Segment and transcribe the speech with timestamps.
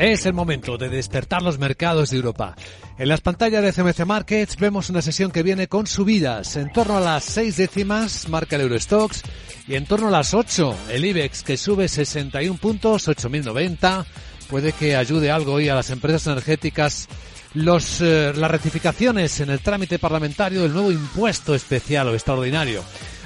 [0.00, 2.56] Es el momento de despertar los mercados de Europa.
[2.96, 6.56] En las pantallas de CMC Markets vemos una sesión que viene con subidas.
[6.56, 9.20] En torno a las seis décimas marca el Eurostox
[9.68, 14.06] y en torno a las ocho el IBEX que sube 61 puntos, 8.090.
[14.48, 17.06] Puede que ayude algo hoy a las empresas energéticas
[17.52, 22.82] los, eh, las rectificaciones en el trámite parlamentario del nuevo impuesto especial o extraordinario.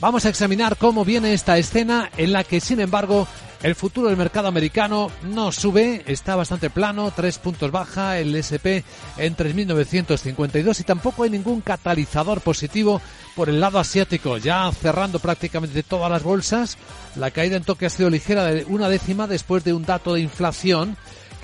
[0.00, 3.28] Vamos a examinar cómo viene esta escena en la que, sin embargo,
[3.66, 8.86] el futuro del mercado americano no sube, está bastante plano, tres puntos baja, el SP
[9.18, 13.02] en 3.952 y tampoco hay ningún catalizador positivo
[13.34, 16.78] por el lado asiático, ya cerrando prácticamente todas las bolsas.
[17.16, 20.20] La caída en toque ha sido ligera de una décima después de un dato de
[20.20, 20.96] inflación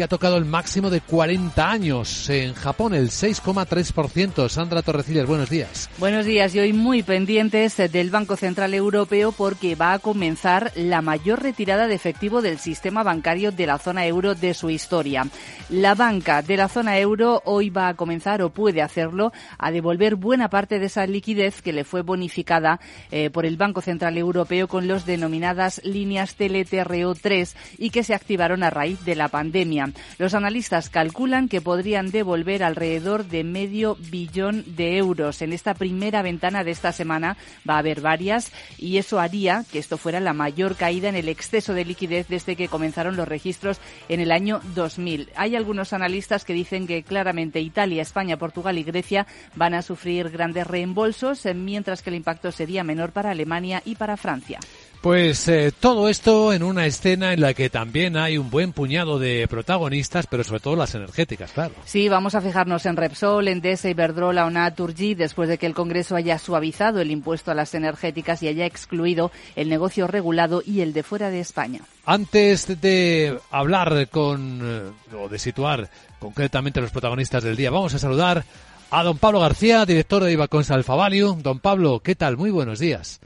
[0.00, 2.30] que ha tocado el máximo de 40 años.
[2.30, 4.48] En Japón el 6,3%.
[4.48, 5.90] Sandra Torrecillas, buenos días.
[5.98, 11.02] Buenos días y hoy muy pendientes del Banco Central Europeo porque va a comenzar la
[11.02, 15.26] mayor retirada de efectivo del sistema bancario de la zona euro de su historia.
[15.68, 20.16] La banca de la zona euro hoy va a comenzar o puede hacerlo a devolver
[20.16, 24.66] buena parte de esa liquidez que le fue bonificada eh, por el Banco Central Europeo
[24.66, 29.89] con los denominadas líneas TLTRO 3 y que se activaron a raíz de la pandemia.
[30.18, 35.42] Los analistas calculan que podrían devolver alrededor de medio billón de euros.
[35.42, 37.36] En esta primera ventana de esta semana
[37.68, 41.28] va a haber varias y eso haría que esto fuera la mayor caída en el
[41.28, 45.30] exceso de liquidez desde que comenzaron los registros en el año 2000.
[45.36, 50.30] Hay algunos analistas que dicen que claramente Italia, España, Portugal y Grecia van a sufrir
[50.30, 54.60] grandes reembolsos, mientras que el impacto sería menor para Alemania y para Francia.
[55.00, 59.18] Pues eh, todo esto en una escena en la que también hay un buen puñado
[59.18, 61.72] de protagonistas, pero sobre todo las energéticas, claro.
[61.86, 66.16] Sí, vamos a fijarnos en Repsol, Endesa, Iberdrola o Naturgy, después de que el Congreso
[66.16, 70.92] haya suavizado el impuesto a las energéticas y haya excluido el negocio regulado y el
[70.92, 71.80] de fuera de España.
[72.04, 75.88] Antes de hablar con, eh, o de situar
[76.18, 78.44] concretamente los protagonistas del día, vamos a saludar
[78.90, 81.38] a don Pablo García, director de Ibacons Alfa Value.
[81.40, 82.36] Don Pablo, ¿qué tal?
[82.36, 83.20] Muy buenos días.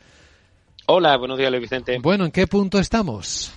[0.86, 1.98] Hola, buenos días, Luis Vicente.
[1.98, 3.50] Bueno, ¿en qué punto estamos?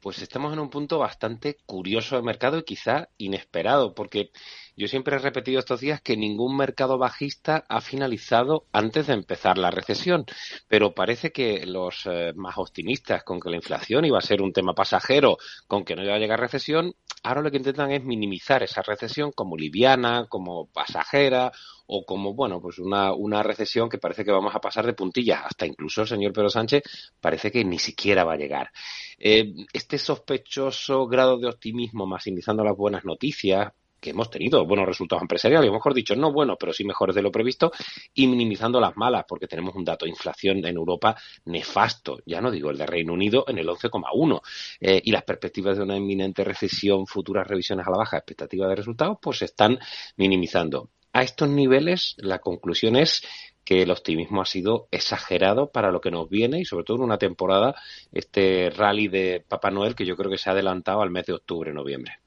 [0.00, 4.30] Pues estamos en un punto bastante curioso de mercado y quizá inesperado, porque
[4.74, 9.58] yo siempre he repetido estos días que ningún mercado bajista ha finalizado antes de empezar
[9.58, 10.24] la recesión,
[10.66, 14.54] pero parece que los eh, más optimistas con que la inflación iba a ser un
[14.54, 15.36] tema pasajero,
[15.66, 16.94] con que no iba a llegar recesión,
[17.28, 21.52] ahora lo que intentan es minimizar esa recesión como liviana, como pasajera
[21.86, 25.42] o como, bueno, pues una, una recesión que parece que vamos a pasar de puntillas.
[25.44, 26.82] Hasta incluso el señor Pedro Sánchez
[27.20, 28.70] parece que ni siquiera va a llegar.
[29.18, 35.22] Eh, este sospechoso grado de optimismo, maximizando las buenas noticias, que hemos tenido buenos resultados
[35.22, 37.72] empresariales, mejor dicho, no buenos, pero sí mejores de lo previsto,
[38.14, 41.16] y minimizando las malas, porque tenemos un dato de inflación en Europa
[41.46, 44.40] nefasto, ya no digo el de Reino Unido, en el 11,1,
[44.80, 48.76] eh, y las perspectivas de una inminente recesión, futuras revisiones a la baja, expectativas de
[48.76, 49.78] resultados, pues se están
[50.16, 50.90] minimizando.
[51.12, 53.22] A estos niveles, la conclusión es
[53.64, 57.02] que el optimismo ha sido exagerado para lo que nos viene y sobre todo en
[57.02, 57.74] una temporada,
[58.12, 61.34] este rally de Papá Noel que yo creo que se ha adelantado al mes de
[61.34, 62.18] octubre-noviembre.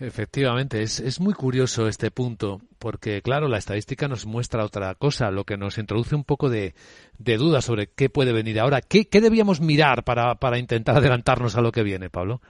[0.00, 5.30] Efectivamente, es, es muy curioso este punto, porque claro, la estadística nos muestra otra cosa,
[5.32, 6.74] lo que nos introduce un poco de,
[7.18, 8.80] de duda sobre qué puede venir ahora.
[8.80, 12.40] ¿Qué, qué debíamos mirar para, para intentar adelantarnos a lo que viene, Pablo?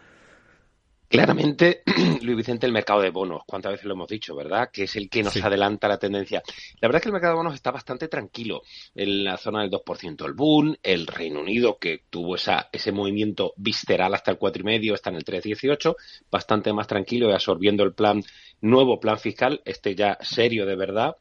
[1.08, 1.82] Claramente,
[2.22, 4.68] Luis Vicente, el mercado de bonos, cuántas veces lo hemos dicho, ¿verdad?
[4.70, 5.40] Que es el que nos sí.
[5.42, 6.42] adelanta la tendencia.
[6.80, 8.62] La verdad es que el mercado de bonos está bastante tranquilo
[8.94, 10.26] en la zona del 2%.
[10.26, 15.08] El boom, el Reino Unido, que tuvo esa, ese movimiento visceral hasta el 4,5, está
[15.08, 15.96] en el 3,18,
[16.30, 18.22] bastante más tranquilo y absorbiendo el plan,
[18.60, 21.16] nuevo plan fiscal, este ya serio de verdad,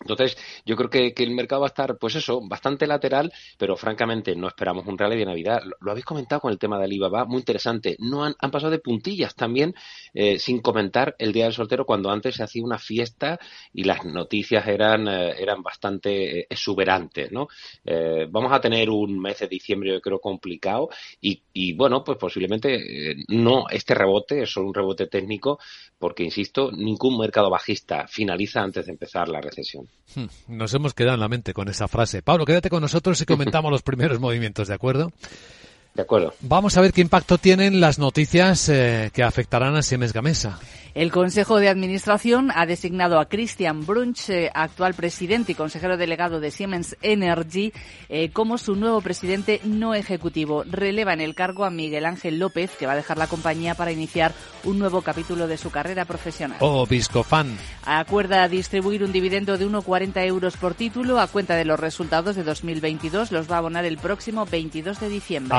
[0.00, 3.76] entonces, yo creo que, que, el mercado va a estar, pues eso, bastante lateral, pero
[3.76, 5.60] francamente no esperamos un rally de Navidad.
[5.80, 7.96] Lo, habéis comentado con el tema del IVA, va muy interesante.
[7.98, 9.74] No han, pasado de puntillas también,
[10.14, 13.38] eh, sin comentar el Día del Soltero, cuando antes se hacía una fiesta
[13.74, 17.48] y las noticias eran, eh, eran bastante eh, exuberantes, ¿no?
[17.84, 20.88] Eh, vamos a tener un mes de diciembre, yo creo, complicado
[21.20, 25.58] y, y bueno, pues posiblemente no este rebote, es solo un rebote técnico,
[25.98, 29.89] porque, insisto, ningún mercado bajista finaliza antes de empezar la recesión.
[30.14, 32.22] Hmm, nos hemos quedado en la mente con esa frase.
[32.22, 35.12] Pablo, quédate con nosotros y comentamos los primeros movimientos, ¿de acuerdo?
[35.94, 36.34] De acuerdo.
[36.40, 40.58] Vamos a ver qué impacto tienen las noticias eh, que afectarán a Siemens Gamesa.
[40.94, 46.40] El Consejo de Administración ha designado a Christian Brunch, eh, actual presidente y consejero delegado
[46.40, 47.72] de Siemens Energy,
[48.08, 50.64] eh, como su nuevo presidente no ejecutivo.
[50.64, 53.92] Releva en el cargo a Miguel Ángel López, que va a dejar la compañía para
[53.92, 54.34] iniciar
[54.64, 56.58] un nuevo capítulo de su carrera profesional.
[56.60, 57.56] Oh, Viscofan.
[57.84, 62.42] Acuerda distribuir un dividendo de 1,40 euros por título a cuenta de los resultados de
[62.42, 63.30] 2022.
[63.30, 65.56] Los va a abonar el próximo 22 de diciembre.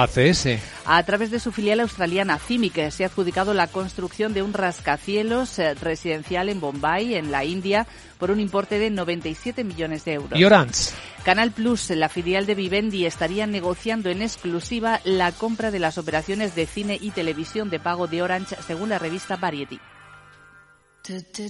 [0.86, 5.58] A través de su filial australiana CIMIC se ha adjudicado la construcción de un rascacielos
[5.60, 7.88] eh, residencial en Bombay, en la India,
[8.20, 10.40] por un importe de 97 millones de euros.
[10.40, 10.92] Y Orange.
[11.24, 16.56] Canal Plus, la filial de Vivendi, estaría negociando en exclusiva la compra de las operaciones
[16.56, 19.80] de cine y televisión de pago de Orange, según la revista Variety.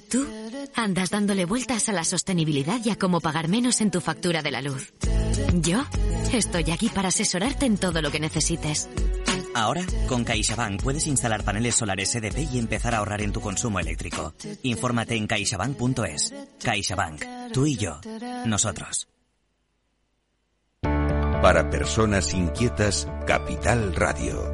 [0.10, 0.26] Tú
[0.76, 4.52] andas dándole vueltas a la sostenibilidad y a cómo pagar menos en tu factura de
[4.52, 4.94] la luz.
[5.54, 5.84] Yo
[6.34, 8.90] estoy aquí para asesorarte en todo lo que necesites.
[9.54, 13.80] Ahora, con CaixaBank puedes instalar paneles solares EDP y empezar a ahorrar en tu consumo
[13.80, 14.34] eléctrico.
[14.64, 16.34] Infórmate en caixabank.es.
[16.64, 17.26] CaixaBank.
[17.52, 18.00] Tú y yo.
[18.46, 19.10] Nosotros.
[20.82, 24.54] Para personas inquietas, Capital Radio.